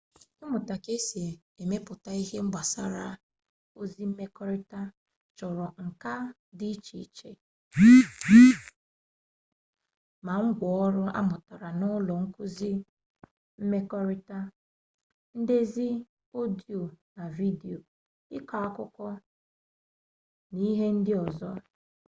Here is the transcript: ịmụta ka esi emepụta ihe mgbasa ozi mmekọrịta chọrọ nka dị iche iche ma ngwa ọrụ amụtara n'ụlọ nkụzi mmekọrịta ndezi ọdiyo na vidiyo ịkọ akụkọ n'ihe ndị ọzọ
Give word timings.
ịmụta 0.43 0.75
ka 0.83 0.89
esi 0.97 1.25
emepụta 1.61 2.11
ihe 2.21 2.37
mgbasa 2.45 2.83
ozi 3.79 4.03
mmekọrịta 4.09 4.81
chọrọ 5.37 5.65
nka 5.87 6.13
dị 6.57 6.67
iche 6.75 6.95
iche 7.05 7.29
ma 10.25 10.33
ngwa 10.45 10.67
ọrụ 10.83 11.03
amụtara 11.19 11.69
n'ụlọ 11.79 12.13
nkụzi 12.23 12.71
mmekọrịta 13.61 14.37
ndezi 15.39 15.87
ọdiyo 16.39 16.81
na 17.15 17.23
vidiyo 17.37 17.79
ịkọ 18.37 18.55
akụkọ 18.67 19.07
n'ihe 20.55 20.87
ndị 20.97 21.13
ọzọ 21.25 21.49